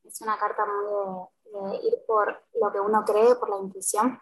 [0.05, 4.19] es una carta muy de, ir por lo que uno cree, por la intuición.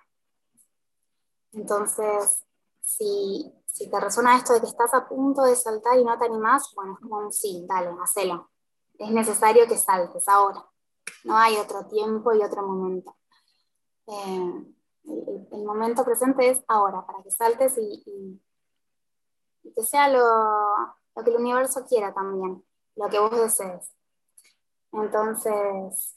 [1.52, 2.44] Entonces,
[2.80, 6.26] si, si, te resuena esto de que estás a punto de saltar y no te
[6.26, 8.50] animás, bueno, es como un sí, dale, hacelo.
[8.98, 10.64] Es necesario que saltes ahora.
[11.24, 13.16] No hay otro tiempo y otro momento.
[14.06, 18.40] Eh, el, momento presente es ahora, para que saltes y,
[19.74, 22.64] que sea lo, que el universo quiera también,
[22.94, 23.92] lo que vos desees.
[24.92, 26.16] Entonces,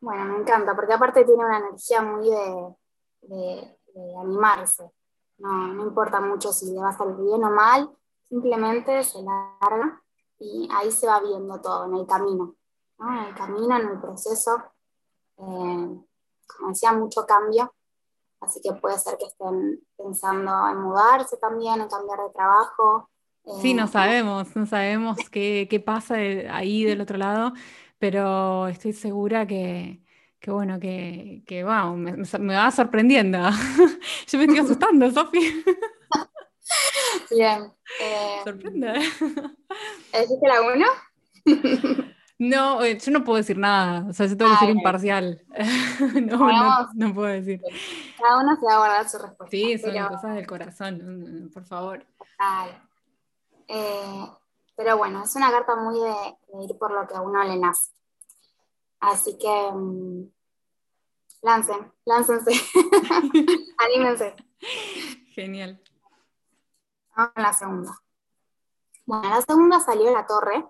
[0.00, 3.76] bueno, me encanta, porque aparte tiene una energía muy de,
[4.20, 4.90] animarse.
[5.38, 7.90] No, no, importa mucho si le va a salir bien o mal,
[8.28, 10.02] simplemente se larga
[10.38, 12.54] y ahí se va viendo todo en el camino,
[12.98, 14.56] en el camino, en el proceso.
[15.38, 16.00] Eh,
[16.46, 17.74] como decía, mucho cambio,
[18.40, 23.10] así que puede ser que estén pensando en mudarse también, en cambiar de trabajo.
[23.60, 27.52] Sí, no eh, sabemos, no sabemos qué, qué pasa ahí del otro lado,
[27.98, 30.02] pero estoy segura que,
[30.40, 33.38] que bueno, que, que wow, me, me, va sorprendiendo.
[34.26, 35.64] Yo me estoy asustando, Sofi.
[37.30, 37.72] Bien.
[38.00, 38.92] Eh, Sorprende.
[40.12, 40.86] ¿Dijiste la uno?
[42.38, 45.42] No, eh, yo no puedo decir nada, o sea, yo tengo que ser imparcial.
[46.26, 47.62] no, no, puedo decir.
[48.18, 49.50] Cada uno se va a guardar su respuesta.
[49.50, 52.06] Sí, son cosas del corazón, por favor.
[53.68, 54.26] Eh,
[54.76, 57.90] pero bueno, es una carta muy de, ir por lo que a uno le nace.
[59.00, 60.24] Así que mm,
[61.46, 62.50] Lancen, láncense.
[63.78, 64.34] Anímense.
[65.32, 65.80] Genial.
[67.14, 67.92] Vamos a la segunda.
[69.04, 70.66] Bueno, la segunda salió la torre.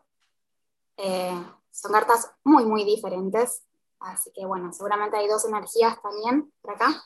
[0.99, 1.45] Eh,
[1.77, 3.62] son cartas muy, muy diferentes.
[4.01, 7.05] Así que bueno, seguramente hay dos energías también por acá.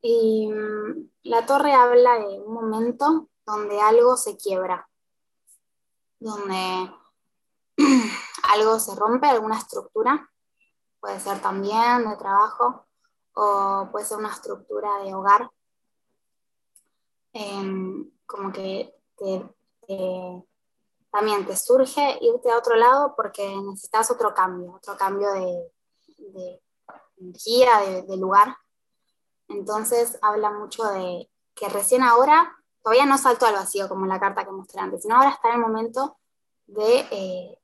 [0.00, 4.88] Y mm, la torre habla de un momento donde algo se quiebra,
[6.18, 6.92] donde
[8.52, 10.28] algo se rompe, alguna estructura,
[11.00, 12.86] puede ser también de trabajo
[13.34, 15.50] o puede ser una estructura de hogar,
[17.32, 18.94] em, como que
[21.12, 26.60] también te surge irte a otro lado porque necesitas otro cambio, otro cambio de,
[27.18, 28.56] energía, de, lugar.
[29.46, 34.46] Entonces habla mucho de que recién ahora, todavía no saltó al vacío como la carta
[34.46, 36.16] que mostré antes, sino ahora está en el momento
[36.66, 37.58] de, eh,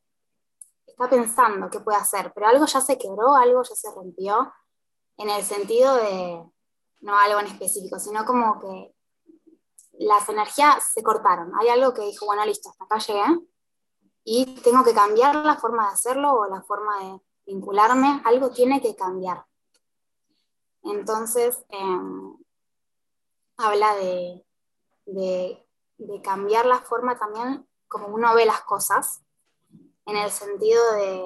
[0.87, 4.53] está pensando qué puede hacer, pero algo ya se quebró, algo ya se rompió,
[5.17, 6.45] en el sentido de,
[7.01, 8.95] no algo en específico, sino como que
[9.99, 11.53] las energías se cortaron.
[11.61, 13.49] Hay algo que dijo, bueno, listo, hasta acá llegué
[14.25, 18.81] y tengo que cambiar la forma de hacerlo o la forma de vincularme, algo tiene
[18.81, 19.47] que cambiar.
[20.83, 22.37] Entonces, em,
[23.57, 24.45] habla de,
[25.07, 25.65] de,
[26.23, 29.23] cambiar la forma también como uno ve las cosas,
[30.05, 31.25] en el sentido de,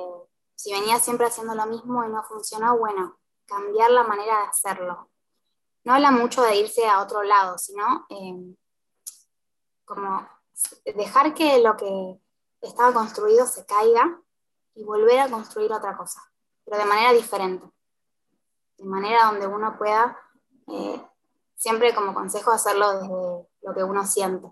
[0.55, 5.11] si venía siempre haciendo lo mismo y no funcionó, bueno, cambiar la manera de hacerlo.
[5.85, 8.55] No habla mucho de irse a otro lado, sino em,
[9.85, 10.29] como
[10.95, 12.21] dejar que lo que
[12.61, 14.21] estaba construido se caiga
[14.75, 16.23] y volver a construir otra cosa,
[16.65, 17.67] pero de manera diferente,
[18.79, 20.17] de manera donde uno pueda,
[20.69, 21.01] eh,
[21.55, 24.49] siempre como consejo, hacerlo desde lo que uno siente.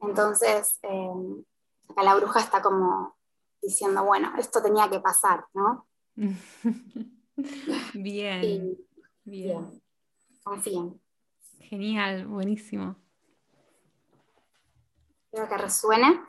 [0.00, 1.44] Entonces, eh,
[1.88, 3.16] acá la bruja está como
[3.62, 5.86] diciendo, bueno, esto tenía que pasar, ¿no?
[7.94, 8.78] bien,
[9.24, 9.82] bien.
[10.42, 11.00] Confíen.
[11.58, 12.96] Genial, buenísimo.
[15.32, 16.20] Espero que resuene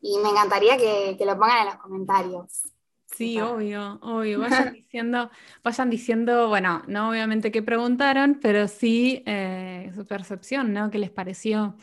[0.00, 2.62] y me encantaría que, lo pongan en los comentarios.
[3.06, 4.38] Sí, obvio, obvio.
[4.40, 5.30] Vayan diciendo,
[5.64, 10.90] vayan diciendo, bueno, no obviamente qué preguntaron, pero sí eh, su percepción, ¿no?
[10.90, 11.76] ¿Qué les pareció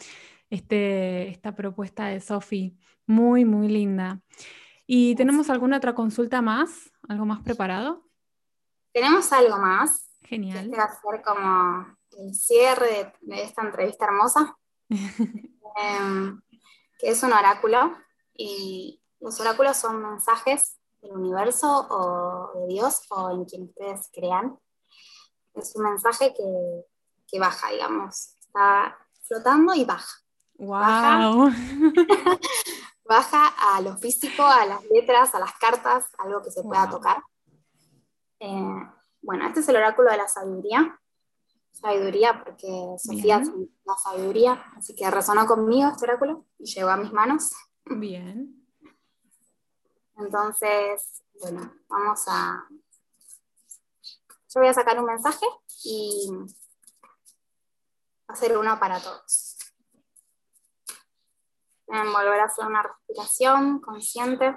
[0.49, 2.78] este, esta propuesta de Sofi?
[3.08, 4.21] Muy, muy linda.
[4.88, 6.93] ¿Y tenemos alguna otra consulta más?
[7.10, 8.08] ¿Algo más preparado?
[8.93, 10.10] Tenemos algo más.
[10.21, 10.65] Genial.
[10.65, 14.56] Este va a ser como el cierre de, esta entrevista hermosa.
[15.76, 16.39] Em,
[17.03, 17.97] que es un oráculo
[18.33, 24.57] y los oráculos son mensajes del universo o de Dios o en quien ustedes crean.
[25.53, 30.17] Es un mensaje que, baja, digamos, está flotando y baja.
[30.55, 31.51] Wow.
[33.05, 37.21] Baja, a lo físico, a las letras, a las cartas, algo que se pueda tocar.
[38.39, 38.79] Eh,
[39.21, 40.97] bueno, este es el oráculo de la sabiduría.
[41.73, 43.49] Sabiduría, porque Sofía es
[43.83, 47.51] la sabiduría, así que resonó conmigo este oráculo y llegó a mis manos.
[47.86, 48.65] Bien.
[50.17, 52.67] Entonces, bueno, vamos a...
[54.53, 55.45] Yo voy a sacar un mensaje
[55.83, 56.29] y
[58.27, 59.57] hacer uno para todos.
[61.88, 64.55] volver a hacer una respiración consciente.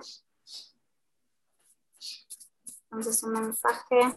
[2.84, 4.16] Entonces, un mensaje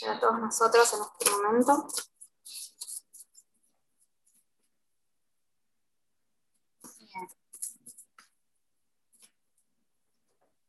[0.00, 1.88] para todos nosotros en este momento.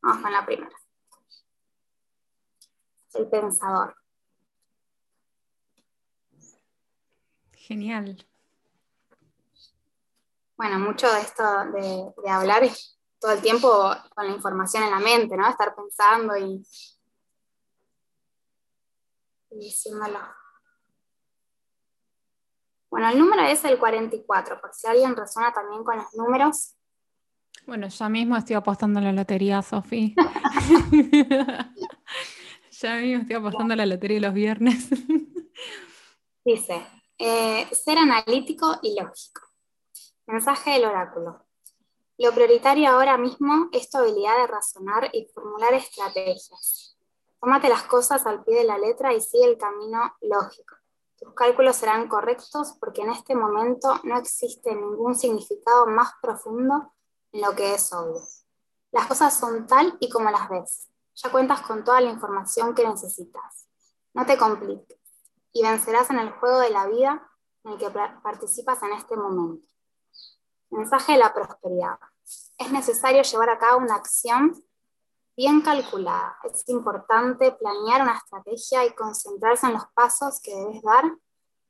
[0.01, 0.75] Vamos con la primera.
[3.15, 3.95] El pensador.
[7.53, 8.27] Genial.
[10.55, 13.67] Bueno, mucho de esto de, hablar es todo el tiempo
[14.13, 15.49] con la información en la mente, ¿no?
[15.49, 16.63] Estar pensando y,
[19.55, 20.19] y diciéndolo.
[22.89, 26.75] Bueno, el número es el 44, por si alguien resuena también con los números,
[27.65, 30.15] bueno, ya mismo estoy apostando a la lotería, Sofi.
[32.71, 34.89] ya mismo estoy apostando a la lotería los viernes.
[36.45, 36.85] Dice,
[37.17, 39.41] eh, ser analítico y lógico.
[40.27, 41.45] Mensaje del oráculo.
[42.17, 46.94] Lo prioritario ahora mismo es tu habilidad de razonar y formular estrategias.
[47.45, 50.77] Tómate las cosas al pie de la letra y sigue el camino lógico.
[51.15, 56.91] Tus cálculos serán correctos porque en este momento no existe ningún significado más profundo
[57.33, 58.19] lo que es obvio.
[58.91, 60.89] Las cosas son tal y como las ves.
[61.17, 63.67] Ya cuentas con toda la información que necesitas.
[64.15, 64.97] No te compliques
[65.51, 67.29] y vencerás en el juego de la vida
[67.63, 69.71] en el que participas en este momento.
[70.71, 71.99] Mensaje de la prosperidad.
[72.57, 74.64] Es necesario llevar a cabo una acción
[75.35, 76.37] bien calculada.
[76.43, 81.03] Es importante planear una estrategia y concentrarse en los pasos que debes dar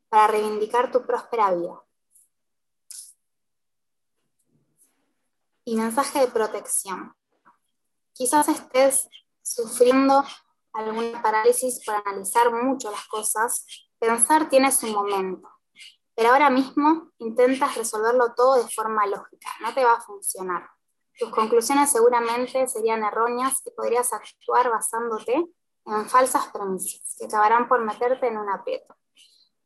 [0.10, 1.82] para reivindicar tu próspera vida.
[5.66, 7.16] Y mensaje de protección.
[8.14, 9.10] Quizás estés
[9.42, 10.24] sufriendo
[10.74, 13.66] alguna parálisis por analizar mucho las cosas.
[13.98, 15.50] Pensar tiene su momento,
[16.14, 19.50] pero ahora mismo intentas resolverlo todo de forma lógica.
[19.62, 20.70] No te va a funcionar.
[21.18, 25.46] Tus conclusiones seguramente serían erróneas y podrías actuar basándote
[25.86, 28.96] en falsas premisas que acabarán por meterte en un aprieto.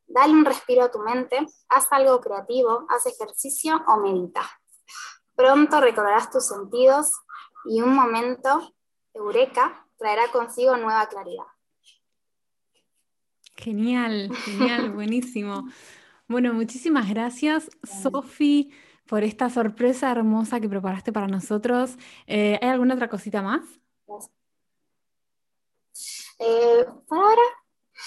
[0.05, 1.37] Dale un respiro a tu mente,
[1.69, 4.41] haz algo creativo, haz ejercicio o medita.
[5.35, 7.11] Pronto recordarás tus sentidos
[7.65, 8.73] y un momento,
[9.13, 11.45] eureka, traerá consigo nueva claridad.
[13.55, 15.67] Genial, genial, buenísimo.
[16.27, 18.71] Bueno, muchísimas gracias, Sofi
[19.09, 21.97] por esta sorpresa hermosa que preparaste para nosotros.
[22.27, 23.61] Eh, ¿Hay alguna otra cosita más?
[26.39, 27.41] Eh, ahora.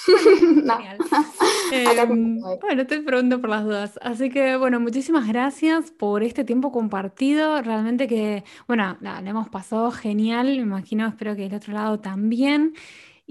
[0.65, 0.79] no.
[1.73, 3.99] Em, bueno, estoy preguntando por las dudas.
[4.03, 7.61] Así que, bueno, muchísimas gracias por este tiempo compartido.
[7.63, 10.49] Realmente que, bueno, le hemos pasado genial.
[10.49, 12.75] Me imagino, espero que del otro lado también.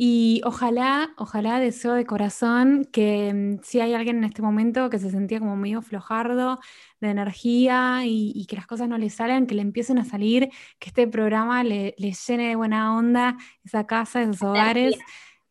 [0.03, 4.97] Y ojalá, ojalá deseo de corazón que mm, si hay alguien en este momento que
[4.97, 6.59] se sentía como medio flojardo
[6.99, 10.49] de energía y, que las cosas no le salen, que le empiecen a salir,
[10.79, 14.97] que este programa le, llene de buena onda esa casa, esos hogares.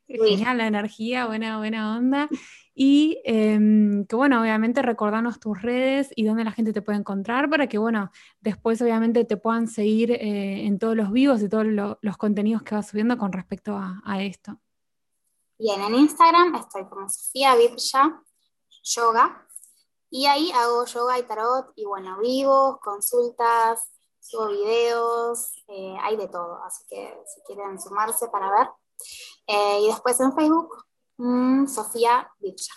[0.09, 2.29] Genial, la energía, buena, buena onda.
[2.83, 7.51] Y em, que bueno, obviamente recordarnos tus redes y dónde la gente te puede encontrar
[7.51, 8.11] para que bueno,
[8.41, 12.75] después obviamente te puedan seguir eh, en todos los vivos y todos los contenidos que
[12.75, 14.57] vas subiendo con respecto a, esto.
[15.59, 18.23] Bien, en Instagram estoy como Sofía Virya
[18.83, 19.47] Yoga
[20.09, 26.29] y ahí hago yoga y tarot y bueno, vivos, consultas, subo videos, eh, hay de
[26.29, 28.69] todo, así que si quieren sumarse para ver.
[29.47, 30.90] Eh, y después en Facebook
[31.21, 32.73] Mm, Sofía Vircha.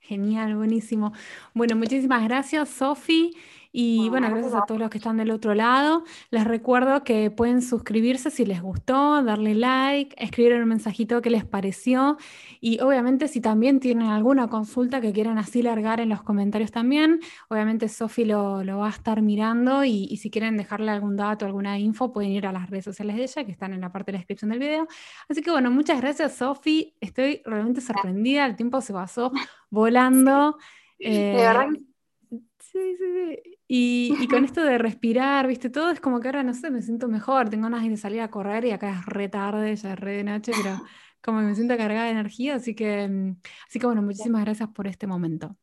[0.00, 1.12] Genial, buenísimo.
[1.54, 3.36] Bueno, muchísimas gracias, Sofi.
[3.76, 6.04] Y bueno, gracias a todos los que están del otro lado.
[6.30, 11.44] Les recuerdo que pueden suscribirse si les gustó, darle like, escribir un mensajito que les
[11.44, 12.16] pareció.
[12.60, 17.18] Y obviamente si también tienen alguna consulta que quieran así largar en los comentarios también,
[17.48, 22.12] obviamente Sofi lo, va a estar mirando y, si quieren dejarle algún dato, alguna info,
[22.12, 24.20] pueden ir a las redes sociales de ella que están en la parte de la
[24.20, 24.86] descripción del video.
[25.28, 26.94] Así que bueno, muchas gracias Sofi.
[27.00, 29.32] Estoy realmente sorprendida, el tiempo se pasó
[29.68, 30.58] volando.
[30.96, 31.66] de verdad.
[31.74, 33.53] Eh, sí, sí, sí.
[33.66, 37.08] Y, con esto de respirar, viste, todo es como que ahora, no sé, me siento
[37.08, 40.12] mejor, tengo ganas de salir a correr y acá es re tarde, ya es re
[40.18, 40.76] de noche, pero
[41.22, 44.86] como me siento cargada de energía, así que, mm, así que bueno, muchísimas gracias por
[44.86, 45.56] este momento.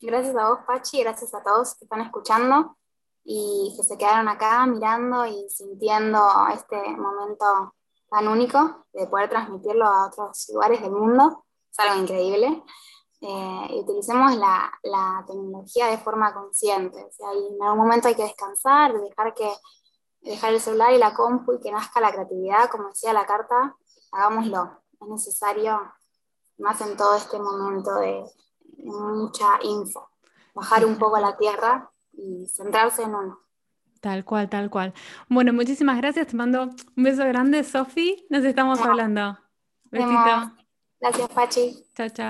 [0.00, 2.76] Gracias a vos, Pachi, gracias a todos que están escuchando
[3.22, 6.18] y que se quedaron acá mirando y sintiendo
[6.54, 7.74] este momento
[8.08, 11.44] tan único de poder transmitirlo a otros lugares del mundo.
[11.70, 12.62] Es algo increíble
[13.22, 17.04] eh, y utilicemos la, la, tecnología de forma consciente.
[17.04, 19.50] O sea, en algún momento hay que descansar, dejar, que,
[20.22, 23.76] dejar el celular y la compu y que nazca la creatividad, como decía la carta,
[24.12, 24.82] hagámoslo.
[25.00, 25.80] Es necesario,
[26.58, 28.24] más en todo este momento de,
[28.84, 30.08] mucha info,
[30.54, 33.38] bajar un poco a la tierra y centrarse en uno.
[34.00, 34.94] Tal cual, tal cual.
[35.28, 36.28] Bueno, muchísimas gracias.
[36.28, 38.26] Te mando un beso grande, Sofi.
[38.30, 39.38] Nos estamos hablando.
[39.90, 40.52] Besito.
[41.00, 41.84] Gracias, Pachi.
[41.94, 42.14] Chao, chao.